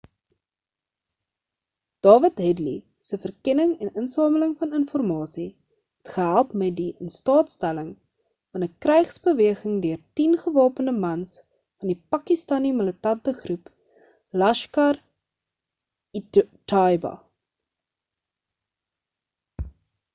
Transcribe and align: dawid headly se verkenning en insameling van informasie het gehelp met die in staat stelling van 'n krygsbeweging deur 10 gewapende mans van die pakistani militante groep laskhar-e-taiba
dawid 2.05 2.39
headly 2.45 2.71
se 3.09 3.17
verkenning 3.25 3.73
en 3.87 3.91
insameling 4.03 4.55
van 4.61 4.71
informasie 4.79 5.45
het 5.49 6.13
gehelp 6.13 6.55
met 6.61 6.73
die 6.79 6.87
in 7.07 7.11
staat 7.17 7.53
stelling 7.55 7.91
van 8.55 8.65
'n 8.69 8.73
krygsbeweging 8.85 9.75
deur 9.85 10.01
10 10.21 10.33
gewapende 10.47 10.95
mans 11.05 11.35
van 11.43 11.93
die 11.93 11.99
pakistani 12.17 12.73
militante 12.81 13.37
groep 13.43 13.71
laskhar-e-taiba 14.45 17.13